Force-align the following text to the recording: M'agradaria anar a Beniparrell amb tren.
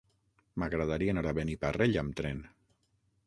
M'agradaria 0.61 1.13
anar 1.15 1.23
a 1.31 1.35
Beniparrell 1.39 1.95
amb 2.05 2.17
tren. 2.21 2.43